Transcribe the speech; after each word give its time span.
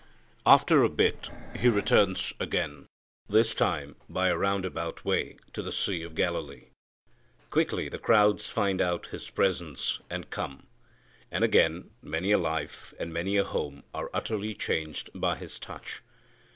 After 0.47 0.81
a 0.81 0.89
bit 0.89 1.29
He 1.59 1.67
returns 1.69 2.33
again, 2.39 2.87
this 3.29 3.53
time 3.53 3.97
by 4.09 4.29
a 4.29 4.35
round 4.35 4.65
about 4.65 5.05
way, 5.05 5.37
to 5.53 5.61
the 5.61 5.71
Sea 5.71 6.01
of 6.01 6.15
Galilee. 6.15 6.69
Quickly 7.51 7.87
the 7.87 7.99
crowds 7.99 8.49
find 8.49 8.81
out 8.81 9.05
His 9.13 9.29
presence 9.29 9.99
and 10.09 10.31
come; 10.31 10.65
and 11.29 11.43
again 11.43 11.91
many 12.01 12.31
a 12.31 12.39
life 12.39 12.95
and 12.99 13.13
many 13.13 13.37
a 13.37 13.43
home 13.43 13.83
are 13.93 14.09
utterly 14.11 14.55
changed 14.55 15.11
by 15.13 15.35
His 15.35 15.59
touch. 15.59 16.01